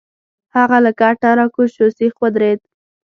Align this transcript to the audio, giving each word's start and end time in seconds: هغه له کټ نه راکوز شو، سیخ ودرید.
هغه 0.55 0.77
له 0.85 0.91
کټ 0.99 1.15
نه 1.23 1.31
راکوز 1.39 1.69
شو، 1.75 1.87
سیخ 1.97 2.13
ودرید. 2.21 2.59